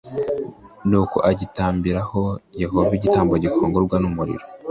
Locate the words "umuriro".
4.09-4.45